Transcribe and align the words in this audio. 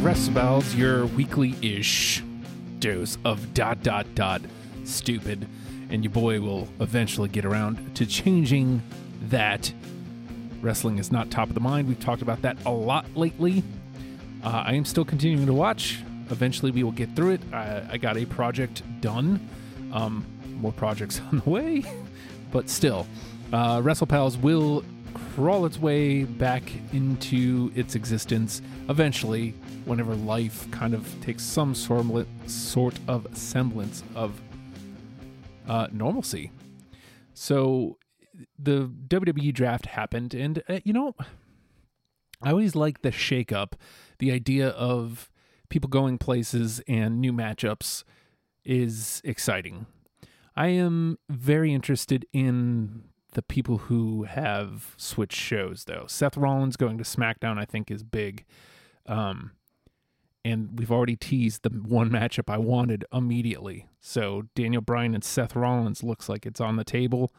WrestlePals, 0.00 0.74
your 0.78 1.04
weekly 1.04 1.54
ish 1.60 2.22
dose 2.78 3.18
of 3.26 3.52
dot 3.52 3.82
dot 3.82 4.06
dot 4.14 4.40
stupid. 4.84 5.46
And 5.90 6.02
your 6.02 6.10
boy 6.10 6.40
will 6.40 6.68
eventually 6.80 7.28
get 7.28 7.44
around 7.44 7.94
to 7.96 8.06
changing 8.06 8.82
that. 9.28 9.70
Wrestling 10.62 10.96
is 10.96 11.12
not 11.12 11.30
top 11.30 11.48
of 11.48 11.54
the 11.54 11.60
mind. 11.60 11.86
We've 11.86 12.00
talked 12.00 12.22
about 12.22 12.40
that 12.40 12.56
a 12.64 12.70
lot 12.70 13.04
lately. 13.14 13.62
Uh, 14.42 14.62
I 14.66 14.72
am 14.72 14.86
still 14.86 15.04
continuing 15.04 15.46
to 15.46 15.52
watch. 15.52 15.98
Eventually, 16.30 16.70
we 16.70 16.82
will 16.82 16.92
get 16.92 17.14
through 17.14 17.32
it. 17.32 17.42
I, 17.52 17.86
I 17.90 17.96
got 17.98 18.16
a 18.16 18.24
project 18.24 18.82
done. 19.02 19.46
Um, 19.92 20.24
more 20.54 20.72
projects 20.72 21.20
on 21.30 21.42
the 21.44 21.50
way, 21.50 21.84
but 22.50 22.70
still, 22.70 23.06
uh, 23.52 23.80
WrestlePals 23.80 24.40
will 24.40 24.82
crawl 25.10 25.66
its 25.66 25.78
way 25.78 26.24
back 26.24 26.62
into 26.92 27.72
its 27.74 27.94
existence 27.94 28.62
eventually, 28.88 29.54
whenever 29.84 30.14
life 30.14 30.70
kind 30.70 30.94
of 30.94 31.06
takes 31.20 31.42
some 31.42 31.74
sort 31.74 32.98
of 33.08 33.26
semblance 33.36 34.02
of 34.14 34.40
uh, 35.68 35.88
normalcy. 35.92 36.50
So 37.34 37.98
the 38.58 38.90
WWE 39.08 39.52
draft 39.54 39.86
happened, 39.86 40.34
and 40.34 40.62
uh, 40.68 40.80
you 40.84 40.92
know, 40.92 41.14
I 42.42 42.50
always 42.50 42.74
like 42.74 43.02
the 43.02 43.10
shakeup, 43.10 43.72
the 44.18 44.32
idea 44.32 44.68
of 44.68 45.30
people 45.68 45.88
going 45.88 46.18
places 46.18 46.80
and 46.88 47.20
new 47.20 47.32
matchups 47.32 48.04
is 48.64 49.20
exciting. 49.24 49.86
I 50.56 50.68
am 50.68 51.18
very 51.28 51.72
interested 51.72 52.26
in 52.32 53.04
the 53.32 53.42
people 53.42 53.78
who 53.78 54.24
have 54.24 54.94
switched 54.96 55.38
shows, 55.38 55.84
though. 55.84 56.04
Seth 56.08 56.36
Rollins 56.36 56.76
going 56.76 56.98
to 56.98 57.04
SmackDown, 57.04 57.58
I 57.58 57.64
think, 57.64 57.90
is 57.90 58.02
big. 58.02 58.44
Um, 59.06 59.52
and 60.44 60.78
we've 60.78 60.90
already 60.90 61.16
teased 61.16 61.62
the 61.62 61.70
one 61.70 62.10
matchup 62.10 62.52
I 62.52 62.58
wanted 62.58 63.04
immediately. 63.12 63.86
So 64.00 64.44
Daniel 64.54 64.82
Bryan 64.82 65.14
and 65.14 65.24
Seth 65.24 65.54
Rollins 65.54 66.02
looks 66.02 66.28
like 66.28 66.46
it's 66.46 66.60
on 66.60 66.76
the 66.76 66.84
table. 66.84 67.32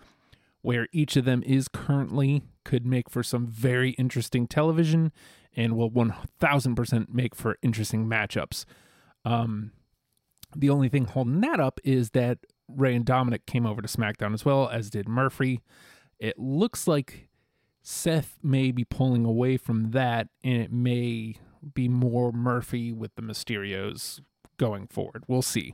Where 0.62 0.88
each 0.92 1.16
of 1.16 1.26
them 1.26 1.42
is 1.44 1.68
currently 1.68 2.44
could 2.64 2.86
make 2.86 3.10
for 3.10 3.24
some 3.24 3.48
very 3.48 3.92
interesting 3.92 4.46
television 4.46 5.12
and 5.56 5.76
will 5.76 5.90
1000% 5.90 7.10
make 7.10 7.36
for 7.36 7.58
interesting 7.64 8.06
matchups. 8.06 8.66
Um, 9.26 9.72
the 10.56 10.70
only 10.70 10.88
thing 10.88 11.06
holding 11.06 11.42
that 11.42 11.60
up 11.60 11.80
is 11.84 12.12
that 12.12 12.40
Rey 12.76 12.96
and 12.96 13.06
Dominic 13.06 13.46
came 13.46 13.66
over 13.66 13.82
to 13.82 13.88
SmackDown 13.88 14.34
as 14.34 14.46
well, 14.46 14.70
as 14.70 14.90
did 14.90 15.08
Murphy. 15.08 15.62
It 16.20 16.38
looks 16.38 16.88
like 16.88 17.30
Seth 17.82 18.38
may 18.44 18.72
be 18.72 18.84
pulling 18.84 19.26
away 19.26 19.58
from 19.58 19.92
that, 19.92 20.28
and 20.44 20.62
it 20.62 20.72
may 20.72 21.36
be 21.74 21.88
more 21.88 22.32
Murphy 22.32 22.92
with 22.92 23.16
the 23.16 23.22
Mysterios 23.22 24.22
going 24.58 24.88
forward. 24.88 25.24
We'll 25.28 25.42
see. 25.42 25.74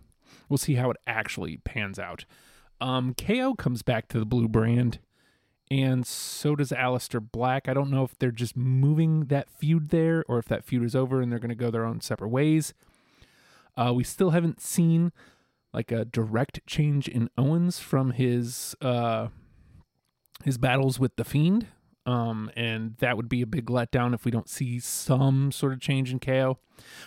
We'll 0.49 0.57
see 0.57 0.75
how 0.75 0.91
it 0.91 0.97
actually 1.05 1.57
pans 1.57 1.99
out. 1.99 2.25
Um, 2.79 3.13
KO 3.13 3.55
comes 3.55 3.81
back 3.81 4.07
to 4.09 4.19
the 4.19 4.25
blue 4.25 4.47
brand, 4.47 4.99
and 5.69 6.05
so 6.05 6.55
does 6.55 6.71
Aleister 6.71 7.19
Black. 7.19 7.67
I 7.67 7.73
don't 7.73 7.91
know 7.91 8.03
if 8.03 8.17
they're 8.17 8.31
just 8.31 8.55
moving 8.55 9.25
that 9.25 9.49
feud 9.49 9.89
there 9.89 10.23
or 10.27 10.39
if 10.39 10.45
that 10.45 10.63
feud 10.63 10.83
is 10.83 10.95
over 10.95 11.21
and 11.21 11.31
they're 11.31 11.39
going 11.39 11.49
to 11.49 11.55
go 11.55 11.71
their 11.71 11.85
own 11.85 12.01
separate 12.01 12.29
ways. 12.29 12.73
Uh, 13.75 13.91
we 13.93 14.03
still 14.03 14.31
haven't 14.31 14.61
seen 14.61 15.11
like 15.73 15.91
a 15.91 16.05
direct 16.05 16.65
change 16.65 17.07
in 17.07 17.29
Owens 17.37 17.79
from 17.79 18.11
his 18.11 18.75
uh, 18.81 19.27
his 20.43 20.57
battles 20.57 20.99
with 20.99 21.15
the 21.15 21.23
Fiend. 21.23 21.67
Um, 22.05 22.49
and 22.55 22.95
that 22.99 23.17
would 23.17 23.27
be 23.27 23.41
a 23.41 23.45
big 23.45 23.65
letdown 23.65 24.13
if 24.13 24.23
we 24.23 24.31
don't 24.31 24.47
see 24.47 24.79
some 24.79 25.51
sort 25.51 25.73
of 25.73 25.81
change 25.81 26.09
in 26.09 26.19
KO. 26.19 26.57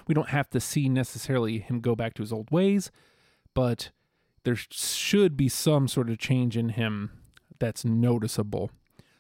We 0.07 0.15
don't 0.15 0.29
have 0.29 0.51
to 0.51 0.61
see 0.61 0.91
necessarily 0.91 1.59
him 1.59 1.81
go 1.81 1.97
back 1.97 2.13
to 2.15 2.23
his 2.23 2.35
old 2.35 2.51
ways, 2.51 2.91
but 3.55 3.93
there 4.45 4.57
should 4.57 5.39
be 5.39 5.49
some 5.49 5.89
sort 5.89 6.11
of 6.11 6.19
change 6.19 6.55
in 6.55 6.71
him 6.71 7.13
that's 7.59 7.85
noticeable. 7.85 8.71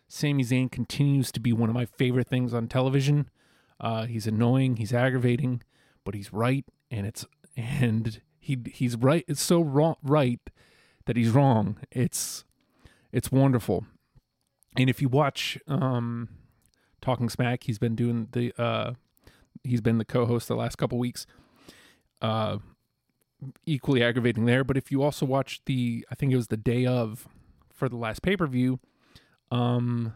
Sami 0.06 0.44
Zayn 0.44 0.70
continues 0.70 1.32
to 1.32 1.40
be 1.40 1.52
one 1.52 1.70
of 1.70 1.74
my 1.74 1.86
favorite 1.86 2.28
things 2.28 2.52
on 2.52 2.68
television. 2.68 3.30
Uh, 3.78 4.04
he's 4.04 4.26
annoying, 4.26 4.76
he's 4.76 4.92
aggravating, 4.92 5.62
but 6.04 6.14
he's 6.14 6.32
right, 6.32 6.64
and 6.90 7.06
it's 7.06 7.24
and 7.56 8.20
he 8.50 8.70
he's 8.72 8.96
right. 8.96 9.24
It's 9.28 9.42
so 9.42 9.60
wrong, 9.60 9.96
right 10.02 10.40
that 11.06 11.16
he's 11.16 11.30
wrong. 11.30 11.76
It's 11.90 12.44
it's 13.12 13.30
wonderful. 13.30 13.86
And 14.76 14.88
if 14.88 15.00
you 15.02 15.08
watch 15.08 15.58
um, 15.66 16.28
Talking 17.00 17.28
Smack, 17.28 17.64
he's 17.64 17.78
been 17.78 17.94
doing 17.94 18.28
the 18.32 18.52
uh, 18.60 18.94
he's 19.62 19.80
been 19.80 19.98
the 19.98 20.04
co-host 20.04 20.48
the 20.48 20.56
last 20.56 20.76
couple 20.76 20.98
weeks. 20.98 21.26
Uh, 22.20 22.58
equally 23.64 24.02
aggravating 24.02 24.44
there. 24.44 24.64
But 24.64 24.76
if 24.76 24.92
you 24.92 25.02
also 25.02 25.24
watch 25.24 25.62
the, 25.64 26.06
I 26.10 26.14
think 26.14 26.32
it 26.32 26.36
was 26.36 26.48
the 26.48 26.56
day 26.58 26.84
of 26.84 27.26
for 27.72 27.88
the 27.88 27.96
last 27.96 28.20
pay 28.20 28.36
per 28.36 28.46
view, 28.46 28.78
um, 29.50 30.12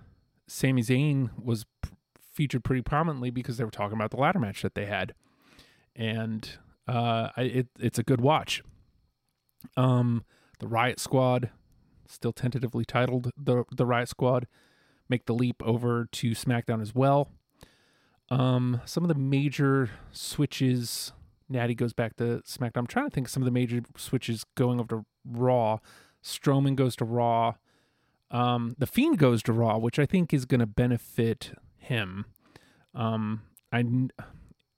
Sami 0.46 0.82
Zayn 0.82 1.30
was 1.42 1.64
p- 1.82 1.90
featured 2.32 2.64
pretty 2.64 2.82
prominently 2.82 3.30
because 3.30 3.56
they 3.56 3.64
were 3.64 3.70
talking 3.70 3.96
about 3.96 4.10
the 4.10 4.18
ladder 4.18 4.38
match 4.38 4.60
that 4.62 4.74
they 4.74 4.84
had, 4.84 5.14
and 5.96 6.58
uh, 6.86 7.28
it, 7.36 7.68
it's 7.78 7.98
a 7.98 8.02
good 8.02 8.20
watch. 8.20 8.62
Um, 9.76 10.24
the 10.58 10.66
Riot 10.66 11.00
Squad, 11.00 11.50
still 12.06 12.32
tentatively 12.32 12.84
titled 12.84 13.30
the 13.36 13.64
the 13.70 13.86
Riot 13.86 14.08
Squad, 14.08 14.46
make 15.08 15.26
the 15.26 15.34
leap 15.34 15.62
over 15.64 16.08
to 16.12 16.30
SmackDown 16.30 16.80
as 16.80 16.94
well. 16.94 17.30
Um, 18.30 18.80
some 18.84 19.04
of 19.04 19.08
the 19.08 19.14
major 19.14 19.90
switches. 20.12 21.12
Natty 21.48 21.74
goes 21.74 21.92
back 21.92 22.16
to 22.16 22.42
SmackDown. 22.46 22.78
I'm 22.78 22.86
trying 22.86 23.08
to 23.08 23.14
think 23.14 23.28
some 23.28 23.42
of 23.42 23.44
the 23.44 23.50
major 23.50 23.82
switches 23.96 24.44
going 24.54 24.80
over 24.80 24.96
to 24.96 25.04
Raw. 25.26 25.78
Strowman 26.22 26.74
goes 26.74 26.96
to 26.96 27.04
Raw. 27.04 27.54
Um, 28.30 28.74
the 28.78 28.86
Fiend 28.86 29.18
goes 29.18 29.42
to 29.44 29.52
Raw, 29.52 29.76
which 29.76 29.98
I 29.98 30.06
think 30.06 30.32
is 30.32 30.46
going 30.46 30.60
to 30.60 30.66
benefit 30.66 31.52
him. 31.76 32.24
Um, 32.94 33.42
I 33.70 33.84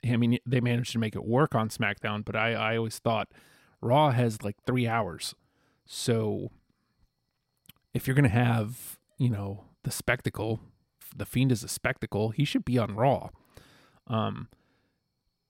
I 0.05 0.15
mean, 0.17 0.39
they 0.45 0.61
managed 0.61 0.91
to 0.93 0.99
make 0.99 1.15
it 1.15 1.25
work 1.25 1.55
on 1.55 1.69
SmackDown, 1.69 2.23
but 2.23 2.35
I, 2.35 2.53
I 2.53 2.77
always 2.77 2.99
thought 2.99 3.29
Raw 3.81 4.11
has 4.11 4.43
like 4.43 4.55
three 4.65 4.87
hours. 4.87 5.35
So 5.85 6.51
if 7.93 8.07
you're 8.07 8.15
going 8.15 8.23
to 8.23 8.29
have, 8.29 8.99
you 9.17 9.29
know, 9.29 9.65
the 9.83 9.91
spectacle, 9.91 10.59
the 11.15 11.25
Fiend 11.25 11.51
is 11.51 11.63
a 11.63 11.67
spectacle, 11.67 12.29
he 12.29 12.45
should 12.45 12.65
be 12.65 12.77
on 12.77 12.95
Raw. 12.95 13.29
Um, 14.07 14.49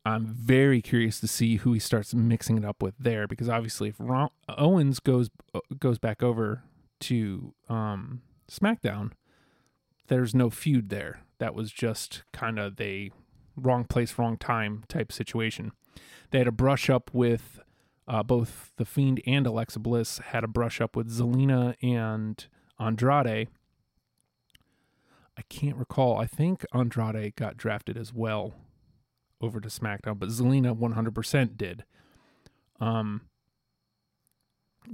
I'm 0.05 0.25
very 0.25 0.81
curious 0.81 1.19
to 1.19 1.27
see 1.27 1.57
who 1.57 1.73
he 1.73 1.79
starts 1.79 2.13
mixing 2.13 2.57
it 2.57 2.63
up 2.63 2.81
with 2.81 2.95
there 2.97 3.27
because 3.27 3.49
obviously 3.49 3.89
if 3.89 3.95
Ron- 3.99 4.29
Owens 4.47 5.01
goes 5.01 5.29
uh, 5.53 5.59
goes 5.77 5.99
back 5.99 6.23
over 6.23 6.63
to 7.01 7.53
um, 7.67 8.21
SmackDown, 8.49 9.11
there's 10.07 10.33
no 10.33 10.49
feud 10.49 10.89
there. 10.89 11.21
That 11.39 11.53
was 11.53 11.71
just 11.71 12.23
kind 12.31 12.57
of 12.57 12.77
they 12.77 13.11
wrong 13.57 13.83
place, 13.83 14.17
wrong 14.17 14.37
time 14.37 14.83
type 14.87 15.11
situation. 15.11 15.71
They 16.31 16.37
had 16.37 16.47
a 16.47 16.51
brush 16.51 16.89
up 16.89 17.09
with 17.13 17.59
uh, 18.07 18.23
both 18.23 18.71
the 18.77 18.85
Fiend 18.85 19.21
and 19.25 19.45
Alexa 19.45 19.79
Bliss 19.79 20.19
had 20.19 20.43
a 20.43 20.47
brush 20.47 20.79
up 20.79 20.95
with 20.95 21.09
Zelina 21.09 21.75
and 21.81 22.45
Andrade. 22.79 23.49
I 25.37 25.41
can't 25.49 25.77
recall. 25.77 26.17
I 26.17 26.25
think 26.25 26.65
Andrade 26.73 27.35
got 27.35 27.57
drafted 27.57 27.97
as 27.97 28.13
well 28.13 28.53
over 29.39 29.59
to 29.59 29.69
SmackDown, 29.69 30.17
but 30.17 30.29
Zelina 30.29 30.75
100% 30.75 31.57
did. 31.57 31.83
Um, 32.79 33.21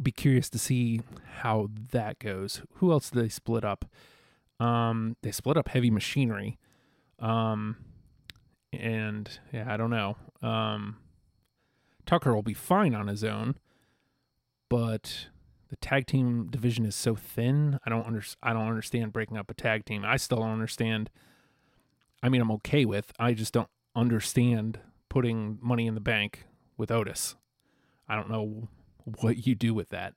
be 0.01 0.11
curious 0.11 0.49
to 0.49 0.59
see 0.59 1.01
how 1.39 1.69
that 1.91 2.19
goes. 2.19 2.61
Who 2.75 2.91
else 2.91 3.09
did 3.09 3.23
they 3.23 3.29
split 3.29 3.63
up? 3.63 3.85
Um, 4.59 5.15
they 5.21 5.31
split 5.31 5.57
up 5.57 5.69
Heavy 5.69 5.91
Machinery. 5.91 6.57
Um, 7.19 7.77
and 8.79 9.39
yeah, 9.51 9.65
I 9.67 9.77
don't 9.77 9.89
know. 9.89 10.17
Um, 10.41 10.97
Tucker 12.05 12.33
will 12.33 12.43
be 12.43 12.53
fine 12.53 12.93
on 12.93 13.07
his 13.07 13.23
own, 13.23 13.55
but 14.69 15.27
the 15.69 15.75
tag 15.77 16.05
team 16.05 16.47
division 16.49 16.85
is 16.85 16.95
so 16.95 17.15
thin. 17.15 17.79
I 17.85 17.89
don't 17.89 18.05
under, 18.05 18.23
I 18.41 18.53
don't 18.53 18.67
understand 18.67 19.13
breaking 19.13 19.37
up 19.37 19.49
a 19.49 19.53
tag 19.53 19.85
team. 19.85 20.03
I 20.05 20.17
still 20.17 20.39
don't 20.39 20.51
understand. 20.51 21.09
I 22.21 22.29
mean, 22.29 22.41
I'm 22.41 22.51
okay 22.51 22.85
with. 22.85 23.11
I 23.17 23.33
just 23.33 23.53
don't 23.53 23.69
understand 23.95 24.79
putting 25.09 25.59
money 25.61 25.87
in 25.87 25.95
the 25.95 26.01
bank 26.01 26.45
with 26.77 26.91
Otis. 26.91 27.35
I 28.07 28.15
don't 28.15 28.29
know 28.29 28.67
what 29.03 29.45
you 29.47 29.55
do 29.55 29.73
with 29.73 29.89
that. 29.89 30.13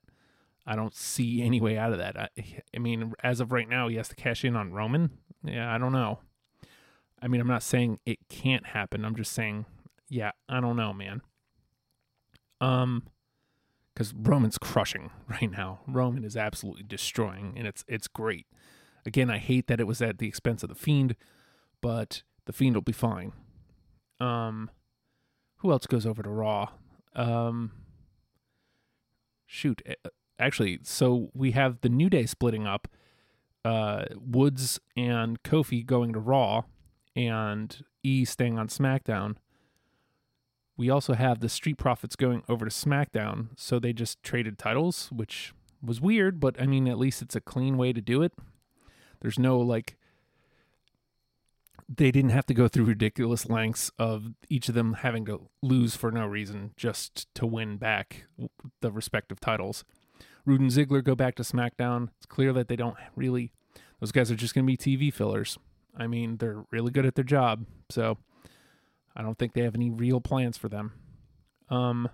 I 0.65 0.75
don't 0.75 0.93
see 0.93 1.41
any 1.41 1.61
way 1.61 1.77
out 1.77 1.93
of 1.93 1.99
that. 1.99 2.17
I, 2.17 2.29
I 2.75 2.79
mean, 2.79 3.13
as 3.23 3.39
of 3.39 3.51
right 3.51 3.69
now, 3.69 3.87
he 3.87 3.95
has 3.95 4.09
to 4.09 4.15
cash 4.15 4.43
in 4.43 4.55
on 4.55 4.73
Roman. 4.73 5.11
Yeah, 5.43 5.73
I 5.73 5.77
don't 5.77 5.93
know. 5.93 6.19
I 7.21 7.27
mean, 7.27 7.41
I'm 7.41 7.47
not 7.47 7.63
saying 7.63 7.99
it 8.05 8.19
can't 8.29 8.67
happen. 8.67 9.03
I'm 9.03 9.15
just 9.15 9.31
saying, 9.31 9.65
yeah, 10.09 10.31
I 10.47 10.59
don't 10.59 10.75
know, 10.75 10.93
man. 10.93 11.21
Um, 12.61 13.03
because 13.93 14.13
Roman's 14.13 14.59
crushing 14.59 15.09
right 15.27 15.49
now. 15.49 15.79
Roman 15.87 16.23
is 16.23 16.37
absolutely 16.37 16.83
destroying, 16.83 17.53
and 17.57 17.65
it's 17.65 17.83
it's 17.87 18.07
great. 18.07 18.45
Again, 19.05 19.31
I 19.31 19.37
hate 19.39 19.67
that 19.67 19.79
it 19.79 19.87
was 19.87 20.01
at 20.01 20.19
the 20.19 20.27
expense 20.27 20.63
of 20.63 20.69
the 20.69 20.75
Fiend, 20.75 21.15
but 21.81 22.23
the 22.45 22.53
Fiend 22.53 22.75
will 22.75 22.81
be 22.81 22.91
fine. 22.91 23.31
Um, 24.19 24.69
who 25.57 25.71
else 25.71 25.87
goes 25.87 26.05
over 26.05 26.21
to 26.21 26.29
Raw? 26.29 26.69
Um, 27.15 27.71
shoot, 29.45 29.81
uh, 29.87 30.09
actually, 30.37 30.79
so 30.83 31.31
we 31.33 31.51
have 31.51 31.81
the 31.81 31.89
New 31.89 32.09
Day 32.09 32.25
splitting 32.25 32.67
up. 32.67 32.87
Uh, 33.65 34.05
Woods 34.15 34.79
and 34.95 35.41
Kofi 35.43 35.85
going 35.85 36.13
to 36.13 36.19
Raw, 36.19 36.63
and 37.17 37.83
E 38.03 38.23
staying 38.23 38.59
on 38.59 38.67
SmackDown. 38.67 39.35
We 40.77 40.91
also 40.91 41.15
have 41.15 41.39
the 41.39 41.49
Street 41.49 41.79
Profits 41.79 42.15
going 42.15 42.43
over 42.47 42.63
to 42.63 42.71
SmackDown, 42.71 43.47
so 43.57 43.79
they 43.79 43.91
just 43.91 44.21
traded 44.21 44.59
titles, 44.59 45.09
which 45.11 45.53
was 45.81 45.99
weird, 45.99 46.39
but 46.39 46.61
I 46.61 46.67
mean, 46.67 46.87
at 46.87 46.99
least 46.99 47.23
it's 47.23 47.35
a 47.35 47.41
clean 47.41 47.75
way 47.75 47.91
to 47.91 48.01
do 48.01 48.21
it. 48.21 48.33
There's 49.21 49.39
no 49.39 49.59
like 49.59 49.97
they 51.89 52.11
didn't 52.11 52.31
have 52.31 52.45
to 52.45 52.53
go 52.53 52.67
through 52.67 52.83
ridiculous 52.83 53.49
lengths 53.49 53.91
of 53.97 54.33
each 54.49 54.69
of 54.69 54.75
them 54.75 54.93
having 54.93 55.25
to 55.25 55.49
lose 55.63 55.95
for 55.95 56.11
no 56.11 56.25
reason 56.25 56.73
just 56.75 57.33
to 57.33 57.47
win 57.47 57.77
back 57.77 58.25
the 58.81 58.91
respective 58.91 59.39
titles. 59.39 59.83
Roode 60.45 60.61
and 60.61 60.69
Ziggler 60.69 61.03
go 61.03 61.15
back 61.15 61.35
to 61.35 61.43
SmackDown. 61.43 62.09
It's 62.17 62.25
clear 62.25 62.53
that 62.53 62.67
they 62.67 62.75
don't 62.75 62.97
really, 63.15 63.53
those 63.99 64.11
guys 64.11 64.29
are 64.29 64.35
just 64.35 64.53
going 64.53 64.67
to 64.67 64.67
be 64.67 64.77
TV 64.77 65.13
fillers. 65.13 65.57
I 65.97 66.07
mean, 66.07 66.37
they're 66.37 66.63
really 66.71 66.91
good 66.91 67.05
at 67.05 67.15
their 67.15 67.23
job, 67.23 67.65
so 67.89 68.17
I 69.15 69.21
don't 69.21 69.37
think 69.37 69.53
they 69.53 69.61
have 69.61 69.75
any 69.75 69.89
real 69.89 70.21
plans 70.21 70.57
for 70.57 70.69
them. 70.69 70.93
Um, 71.69 72.07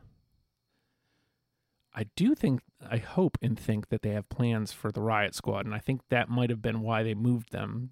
I 1.94 2.06
do 2.16 2.34
think, 2.34 2.62
I 2.90 2.98
hope 2.98 3.38
and 3.42 3.60
think 3.60 3.90
that 3.90 4.02
they 4.02 4.12
have 4.12 4.30
plans 4.30 4.72
for 4.72 4.92
the 4.92 5.02
Riot 5.02 5.36
Squad, 5.36 5.66
and 5.66 5.76
I 5.76 5.80
think 5.80 6.02
that 6.10 6.30
might 6.30 6.50
have 6.50 6.62
been 6.62 6.82
why 6.82 7.04
they 7.04 7.14
moved 7.14 7.52
them 7.52 7.92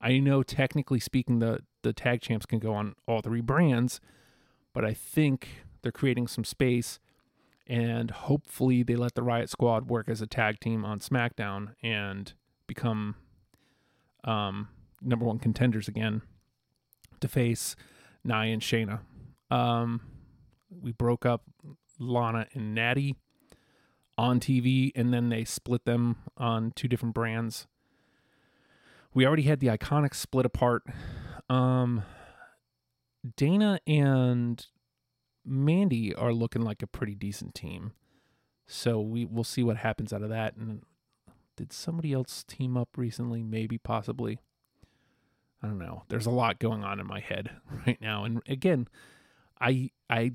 I 0.00 0.18
know 0.18 0.42
technically 0.42 1.00
speaking 1.00 1.40
the 1.40 1.60
the 1.82 1.92
tag 1.92 2.20
champs 2.20 2.46
can 2.46 2.58
go 2.58 2.74
on 2.74 2.94
all 3.06 3.20
three 3.20 3.40
brands, 3.40 4.00
but 4.74 4.84
I 4.84 4.92
think 4.92 5.64
they're 5.82 5.92
creating 5.92 6.26
some 6.26 6.44
space 6.44 6.98
and 7.66 8.10
hopefully 8.10 8.82
they 8.82 8.96
let 8.96 9.14
the 9.14 9.22
Riot 9.22 9.48
Squad 9.48 9.88
work 9.88 10.08
as 10.08 10.20
a 10.20 10.26
tag 10.26 10.60
team 10.60 10.84
on 10.84 10.98
SmackDown 10.98 11.74
and 11.82 12.32
become 12.66 13.14
um, 14.24 14.68
number 15.00 15.24
one 15.24 15.38
contenders 15.38 15.88
again 15.88 16.22
to 17.20 17.28
face 17.28 17.76
Nia 18.24 18.52
and 18.52 18.62
Shayna. 18.62 19.00
Um, 19.50 20.00
we 20.70 20.92
broke 20.92 21.26
up 21.26 21.42
Lana 21.98 22.46
and 22.54 22.74
Natty 22.74 23.16
on 24.16 24.40
TV, 24.40 24.92
and 24.94 25.12
then 25.12 25.28
they 25.28 25.44
split 25.44 25.84
them 25.84 26.16
on 26.36 26.72
two 26.76 26.88
different 26.88 27.14
brands 27.14 27.66
we 29.14 29.26
already 29.26 29.42
had 29.42 29.60
the 29.60 29.68
iconic 29.68 30.14
split 30.14 30.46
apart. 30.46 30.84
Um, 31.48 32.04
Dana 33.36 33.80
and 33.86 34.64
Mandy 35.44 36.14
are 36.14 36.32
looking 36.32 36.62
like 36.62 36.82
a 36.82 36.86
pretty 36.86 37.14
decent 37.14 37.54
team. 37.54 37.92
So 38.66 39.00
we 39.00 39.24
we'll 39.24 39.44
see 39.44 39.64
what 39.64 39.78
happens 39.78 40.12
out 40.12 40.22
of 40.22 40.28
that. 40.28 40.56
And 40.56 40.82
did 41.56 41.72
somebody 41.72 42.12
else 42.12 42.44
team 42.44 42.76
up 42.76 42.90
recently? 42.96 43.42
Maybe, 43.42 43.78
possibly. 43.78 44.38
I 45.62 45.66
don't 45.66 45.78
know. 45.78 46.04
There's 46.08 46.26
a 46.26 46.30
lot 46.30 46.58
going 46.58 46.84
on 46.84 47.00
in 47.00 47.06
my 47.06 47.20
head 47.20 47.50
right 47.86 48.00
now. 48.00 48.24
And 48.24 48.42
again, 48.48 48.88
I 49.60 49.90
I 50.08 50.32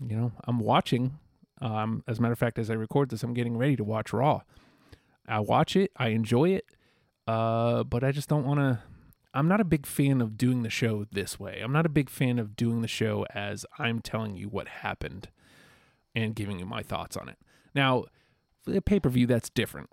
you 0.00 0.16
know, 0.16 0.32
I'm 0.44 0.60
watching. 0.60 1.18
Um, 1.60 2.04
as 2.06 2.18
a 2.18 2.22
matter 2.22 2.32
of 2.32 2.38
fact, 2.38 2.58
as 2.58 2.70
I 2.70 2.74
record 2.74 3.10
this, 3.10 3.22
I'm 3.22 3.34
getting 3.34 3.56
ready 3.56 3.76
to 3.76 3.84
watch 3.84 4.12
Raw. 4.12 4.42
I 5.26 5.40
watch 5.40 5.76
it, 5.76 5.90
I 5.96 6.08
enjoy 6.08 6.50
it, 6.50 6.64
uh, 7.26 7.82
but 7.84 8.02
I 8.02 8.12
just 8.12 8.28
don't 8.28 8.46
want 8.46 8.60
to. 8.60 8.80
I'm 9.34 9.46
not 9.46 9.60
a 9.60 9.64
big 9.64 9.86
fan 9.86 10.22
of 10.22 10.38
doing 10.38 10.62
the 10.62 10.70
show 10.70 11.04
this 11.12 11.38
way. 11.38 11.60
I'm 11.62 11.72
not 11.72 11.84
a 11.84 11.90
big 11.90 12.08
fan 12.08 12.38
of 12.38 12.56
doing 12.56 12.80
the 12.80 12.88
show 12.88 13.26
as 13.34 13.66
I'm 13.78 14.00
telling 14.00 14.36
you 14.36 14.48
what 14.48 14.68
happened 14.68 15.28
and 16.14 16.34
giving 16.34 16.58
you 16.58 16.64
my 16.64 16.82
thoughts 16.82 17.16
on 17.16 17.28
it. 17.28 17.36
Now, 17.74 18.06
for 18.62 18.70
the 18.70 18.80
pay 18.80 18.98
per 19.00 19.10
view, 19.10 19.26
that's 19.26 19.50
different. 19.50 19.90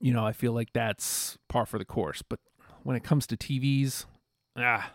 You 0.00 0.12
know, 0.12 0.24
I 0.24 0.32
feel 0.32 0.52
like 0.52 0.72
that's 0.74 1.38
par 1.48 1.64
for 1.64 1.78
the 1.78 1.84
course. 1.84 2.22
But 2.22 2.40
when 2.82 2.96
it 2.96 3.04
comes 3.04 3.26
to 3.28 3.36
TVs, 3.36 4.06
ah, 4.56 4.92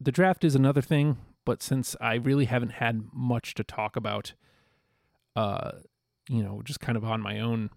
the 0.00 0.12
draft 0.12 0.44
is 0.44 0.54
another 0.54 0.82
thing. 0.82 1.18
But 1.44 1.62
since 1.62 1.96
I 2.00 2.14
really 2.14 2.44
haven't 2.44 2.72
had 2.72 3.02
much 3.12 3.54
to 3.54 3.64
talk 3.64 3.96
about, 3.96 4.34
uh, 5.34 5.72
you 6.28 6.42
know, 6.42 6.60
just 6.62 6.80
kind 6.80 6.96
of 6.96 7.04
on 7.04 7.22
my 7.22 7.40
own, 7.40 7.70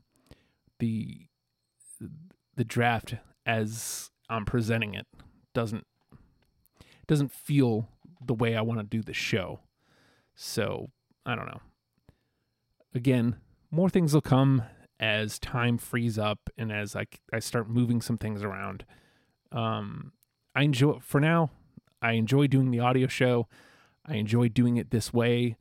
the 0.79 1.27
the 2.55 2.65
draft 2.65 3.15
as 3.45 4.09
I'm 4.29 4.45
presenting 4.45 4.93
it 4.93 5.07
doesn't 5.53 5.85
doesn't 7.07 7.31
feel 7.31 7.87
the 8.25 8.33
way 8.33 8.55
I 8.55 8.61
want 8.61 8.79
to 8.79 8.85
do 8.85 9.01
the 9.01 9.13
show. 9.13 9.61
So, 10.35 10.89
I 11.25 11.35
don't 11.35 11.47
know. 11.47 11.61
Again, 12.93 13.37
more 13.69 13.89
things 13.89 14.13
will 14.13 14.21
come 14.21 14.63
as 15.01 15.39
time 15.39 15.79
frees 15.79 16.19
up 16.19 16.49
and 16.57 16.71
as 16.71 16.95
I, 16.95 17.07
I 17.33 17.39
start 17.39 17.67
moving 17.67 18.01
some 18.01 18.19
things 18.19 18.43
around. 18.43 18.85
Um, 19.51 20.13
I 20.55 20.61
enjoy, 20.61 20.99
for 21.01 21.19
now, 21.19 21.49
I 22.01 22.13
enjoy 22.13 22.47
doing 22.47 22.69
the 22.69 22.79
audio 22.79 23.07
show. 23.07 23.47
I 24.05 24.15
enjoy 24.15 24.49
doing 24.49 24.77
it 24.77 24.91
this 24.91 25.11
way. 25.11 25.57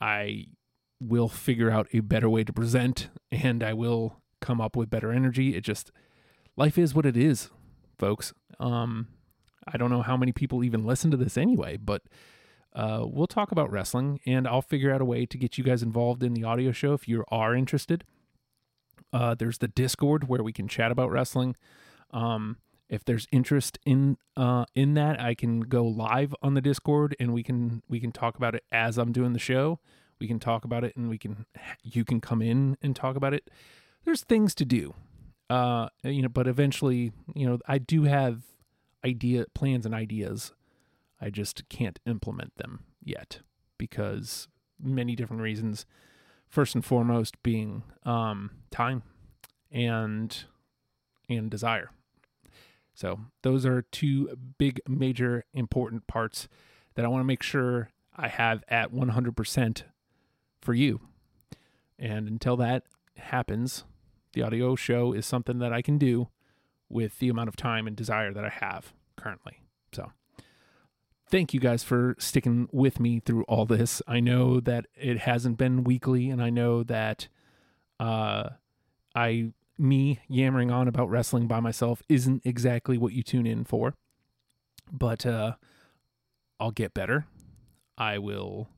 I 0.00 0.46
will 1.00 1.28
figure 1.28 1.70
out 1.70 1.88
a 1.92 2.00
better 2.00 2.30
way 2.30 2.44
to 2.44 2.52
present 2.52 3.08
and 3.32 3.64
I 3.64 3.72
will 3.74 4.22
come 4.40 4.60
up 4.60 4.76
with 4.76 4.90
better 4.90 5.10
energy. 5.10 5.56
It 5.56 5.62
just, 5.62 5.90
life 6.56 6.78
is 6.78 6.94
what 6.94 7.04
it 7.06 7.16
is, 7.16 7.50
folks. 7.98 8.32
Um, 8.60 9.08
I 9.66 9.76
don't 9.76 9.90
know 9.90 10.02
how 10.02 10.16
many 10.16 10.32
people 10.32 10.62
even 10.62 10.86
listen 10.86 11.10
to 11.10 11.16
this 11.16 11.36
anyway, 11.36 11.76
but 11.76 12.02
uh, 12.74 13.04
we'll 13.04 13.26
talk 13.26 13.50
about 13.50 13.72
wrestling 13.72 14.20
and 14.24 14.46
I'll 14.46 14.62
figure 14.62 14.92
out 14.92 15.00
a 15.00 15.04
way 15.04 15.26
to 15.26 15.36
get 15.36 15.58
you 15.58 15.64
guys 15.64 15.82
involved 15.82 16.22
in 16.22 16.34
the 16.34 16.44
audio 16.44 16.70
show 16.70 16.92
if 16.92 17.08
you 17.08 17.24
are 17.28 17.56
interested. 17.56 18.04
Uh, 19.12 19.34
there's 19.34 19.58
the 19.58 19.68
Discord 19.68 20.28
where 20.28 20.42
we 20.42 20.52
can 20.52 20.68
chat 20.68 20.90
about 20.90 21.10
wrestling. 21.10 21.56
Um, 22.10 22.58
if 22.88 23.04
there's 23.04 23.26
interest 23.30 23.78
in 23.84 24.16
uh, 24.36 24.64
in 24.74 24.94
that, 24.94 25.20
I 25.20 25.34
can 25.34 25.60
go 25.60 25.84
live 25.84 26.34
on 26.42 26.54
the 26.54 26.60
Discord 26.60 27.14
and 27.20 27.32
we 27.34 27.42
can 27.42 27.82
we 27.88 28.00
can 28.00 28.12
talk 28.12 28.36
about 28.36 28.54
it 28.54 28.64
as 28.72 28.98
I'm 28.98 29.12
doing 29.12 29.32
the 29.32 29.38
show. 29.38 29.78
We 30.18 30.26
can 30.26 30.40
talk 30.40 30.64
about 30.64 30.84
it 30.84 30.96
and 30.96 31.08
we 31.08 31.18
can 31.18 31.46
you 31.82 32.04
can 32.04 32.20
come 32.20 32.42
in 32.42 32.76
and 32.82 32.96
talk 32.96 33.16
about 33.16 33.34
it. 33.34 33.50
There's 34.04 34.22
things 34.22 34.54
to 34.56 34.64
do 34.64 34.94
uh, 35.50 35.88
you 36.02 36.22
know, 36.22 36.28
but 36.28 36.46
eventually, 36.46 37.12
you 37.34 37.46
know, 37.46 37.58
I 37.66 37.78
do 37.78 38.04
have 38.04 38.42
idea 39.04 39.46
plans 39.54 39.86
and 39.86 39.94
ideas. 39.94 40.52
I 41.20 41.30
just 41.30 41.68
can't 41.68 41.98
implement 42.06 42.56
them 42.56 42.84
yet 43.02 43.40
because 43.78 44.48
many 44.80 45.16
different 45.16 45.42
reasons. 45.42 45.86
First 46.48 46.74
and 46.74 46.84
foremost, 46.84 47.42
being 47.42 47.82
um, 48.04 48.50
time 48.70 49.02
and 49.70 50.44
and 51.28 51.50
desire. 51.50 51.90
So 52.94 53.20
those 53.42 53.64
are 53.64 53.82
two 53.82 54.36
big, 54.58 54.80
major, 54.88 55.44
important 55.54 56.06
parts 56.08 56.48
that 56.94 57.04
I 57.04 57.08
want 57.08 57.20
to 57.20 57.26
make 57.26 57.44
sure 57.44 57.90
I 58.16 58.26
have 58.26 58.64
at 58.66 58.92
100% 58.92 59.82
for 60.60 60.74
you. 60.74 61.00
And 61.96 62.26
until 62.26 62.56
that 62.56 62.82
happens, 63.16 63.84
the 64.32 64.42
audio 64.42 64.74
show 64.74 65.12
is 65.12 65.26
something 65.26 65.60
that 65.60 65.72
I 65.72 65.80
can 65.80 65.96
do 65.96 66.28
with 66.88 67.20
the 67.20 67.28
amount 67.28 67.48
of 67.48 67.54
time 67.54 67.86
and 67.86 67.94
desire 67.94 68.32
that 68.32 68.44
I 68.44 68.48
have 68.48 68.92
currently. 69.16 69.60
So, 69.92 70.10
thank 71.30 71.54
you 71.54 71.60
guys 71.60 71.82
for 71.82 72.16
sticking 72.18 72.68
with 72.72 73.00
me 73.00 73.20
through 73.20 73.44
all 73.44 73.66
this. 73.66 74.02
I 74.06 74.20
know 74.20 74.60
that 74.60 74.86
it 74.94 75.20
hasn't 75.20 75.58
been 75.58 75.84
weekly, 75.84 76.30
and 76.30 76.42
I 76.42 76.50
know 76.50 76.82
that 76.84 77.28
uh, 78.00 78.50
I 79.14 79.52
me 79.78 80.18
yammering 80.28 80.70
on 80.70 80.88
about 80.88 81.08
wrestling 81.08 81.46
by 81.46 81.60
myself 81.60 82.02
isn't 82.08 82.42
exactly 82.44 82.98
what 82.98 83.12
you 83.12 83.22
tune 83.22 83.46
in 83.46 83.64
for. 83.64 83.94
But 84.90 85.24
uh, 85.24 85.54
I'll 86.58 86.72
get 86.72 86.94
better. 86.94 87.26
I 87.96 88.18
will. 88.18 88.68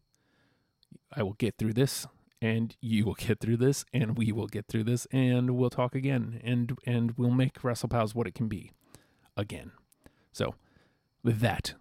I 1.13 1.23
will 1.23 1.35
get 1.35 1.57
through 1.57 1.73
this 1.73 2.07
and 2.41 2.77
you 2.81 3.05
will 3.05 3.15
get 3.15 3.41
through 3.41 3.57
this 3.57 3.85
and 3.93 4.17
we 4.17 4.33
will 4.33 4.47
get 4.47 4.67
through 4.69 4.85
this 4.85 5.07
and 5.11 5.51
we'll 5.51 5.71
talk 5.71 5.95
again 5.95 6.41
and 6.45 6.79
and 6.87 7.13
we'll 7.19 7.31
make 7.31 7.63
WrestlePals 7.63 8.15
what 8.15 8.27
it 8.27 8.35
can 8.35 8.49
be 8.49 8.71
again. 9.37 9.73
So, 10.33 10.55
with 11.25 11.41
that, 11.41 11.75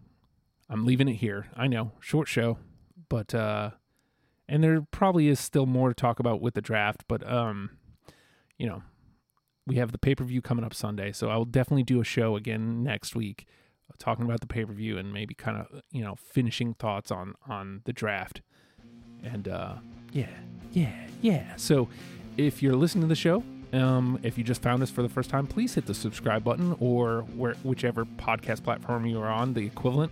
I'm 0.69 0.85
leaving 0.85 1.07
it 1.07 1.15
here. 1.15 1.47
I 1.55 1.67
know, 1.67 1.93
short 1.99 2.27
show, 2.27 2.57
but 3.09 3.33
uh 3.33 3.71
and 4.47 4.63
there 4.63 4.81
probably 4.91 5.27
is 5.27 5.39
still 5.39 5.65
more 5.65 5.89
to 5.89 5.95
talk 5.95 6.19
about 6.19 6.41
with 6.41 6.53
the 6.53 6.61
draft, 6.61 7.05
but 7.07 7.27
um 7.29 7.71
you 8.57 8.67
know, 8.67 8.83
we 9.65 9.75
have 9.75 9.91
the 9.91 9.97
pay-per-view 9.97 10.41
coming 10.41 10.65
up 10.65 10.73
Sunday, 10.73 11.11
so 11.11 11.29
I 11.29 11.37
will 11.37 11.45
definitely 11.45 11.83
do 11.83 12.01
a 12.01 12.03
show 12.03 12.35
again 12.35 12.83
next 12.83 13.15
week 13.15 13.45
uh, 13.89 13.95
talking 13.97 14.25
about 14.25 14.41
the 14.41 14.47
pay-per-view 14.47 14.97
and 14.97 15.13
maybe 15.13 15.33
kind 15.33 15.57
of, 15.57 15.81
you 15.91 16.03
know, 16.03 16.15
finishing 16.15 16.73
thoughts 16.75 17.11
on 17.11 17.35
on 17.47 17.81
the 17.85 17.93
draft. 17.93 18.41
And 19.23 19.47
uh 19.47 19.75
yeah, 20.11 20.29
yeah, 20.71 21.07
yeah. 21.21 21.55
So 21.55 21.89
if 22.37 22.61
you're 22.63 22.75
listening 22.75 23.03
to 23.03 23.07
the 23.07 23.15
show, 23.15 23.43
um, 23.73 24.19
if 24.23 24.37
you 24.37 24.43
just 24.43 24.61
found 24.61 24.81
us 24.81 24.89
for 24.89 25.01
the 25.01 25.09
first 25.09 25.29
time, 25.29 25.45
please 25.45 25.75
hit 25.75 25.85
the 25.85 25.93
subscribe 25.93 26.43
button 26.43 26.75
or 26.79 27.21
where, 27.35 27.53
whichever 27.63 28.05
podcast 28.05 28.63
platform 28.63 29.05
you 29.05 29.19
are 29.19 29.27
on, 29.27 29.53
the 29.53 29.65
equivalent. 29.65 30.11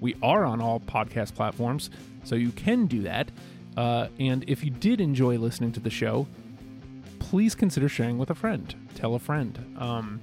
We 0.00 0.14
are 0.22 0.44
on 0.44 0.60
all 0.60 0.80
podcast 0.80 1.34
platforms, 1.34 1.90
so 2.24 2.34
you 2.34 2.50
can 2.52 2.86
do 2.86 3.02
that. 3.02 3.30
Uh, 3.76 4.08
and 4.18 4.44
if 4.48 4.64
you 4.64 4.70
did 4.70 5.00
enjoy 5.00 5.38
listening 5.38 5.72
to 5.72 5.80
the 5.80 5.90
show, 5.90 6.26
please 7.18 7.54
consider 7.54 7.88
sharing 7.88 8.18
with 8.18 8.30
a 8.30 8.34
friend. 8.34 8.74
Tell 8.94 9.14
a 9.14 9.18
friend. 9.18 9.76
Um, 9.78 10.20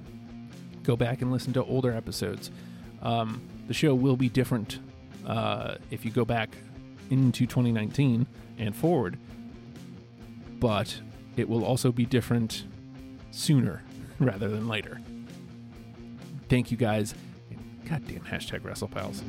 go 0.84 0.96
back 0.96 1.22
and 1.22 1.32
listen 1.32 1.54
to 1.54 1.64
older 1.64 1.92
episodes. 1.92 2.52
Um, 3.02 3.42
the 3.68 3.74
show 3.74 3.94
will 3.94 4.18
be 4.18 4.30
different 4.30 4.80
uh, 5.26 5.76
if 5.92 6.06
you 6.06 6.12
go 6.12 6.26
back 6.26 6.56
into 7.10 7.46
2019 7.46 8.26
and 8.58 8.76
forward, 8.76 9.18
but 10.60 11.00
it 11.38 11.48
will 11.48 11.66
also 11.66 11.92
be 11.92 12.06
different 12.06 12.66
sooner 13.32 13.84
rather 14.20 14.50
than 14.50 14.68
later. 14.68 15.00
Thank 16.50 16.72
you 16.72 16.78
guys. 16.78 17.16
Goddamn 17.88 18.26
hashtag 18.26 18.62
WrestlePals. 18.62 19.22